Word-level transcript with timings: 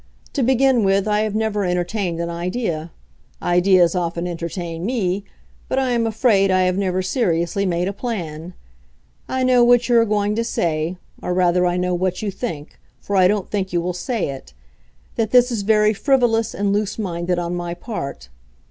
To 0.33 0.41
begin 0.41 0.83
with, 0.83 1.07
I 1.07 1.19
have 1.19 1.35
never 1.35 1.63
entertained 1.63 2.19
an 2.19 2.31
idea. 2.31 2.89
Ideas 3.39 3.93
often 3.93 4.25
entertain 4.27 4.83
me; 4.83 5.25
but 5.69 5.77
I 5.77 5.91
am 5.91 6.07
afraid 6.07 6.49
I 6.49 6.63
have 6.63 6.75
never 6.75 7.03
seriously 7.03 7.67
made 7.67 7.87
a 7.87 7.93
plan. 7.93 8.55
I 9.29 9.43
know 9.43 9.63
what 9.63 9.89
you 9.89 9.99
are 9.99 10.05
going 10.05 10.33
to 10.37 10.43
say; 10.43 10.97
or 11.21 11.35
rather, 11.35 11.67
I 11.67 11.77
know 11.77 11.93
what 11.93 12.23
you 12.23 12.31
think, 12.31 12.79
for 12.99 13.15
I 13.15 13.27
don't 13.27 13.51
think 13.51 13.71
you 13.71 13.79
will 13.79 13.93
say 13.93 14.29
it—that 14.29 15.29
this 15.29 15.51
is 15.51 15.61
very 15.61 15.93
frivolous 15.93 16.55
and 16.55 16.73
loose 16.73 16.97
minded 16.97 17.37
on 17.37 17.53
my 17.53 17.75
part. 17.75 18.29